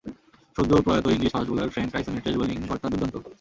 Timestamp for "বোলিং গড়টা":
2.39-2.87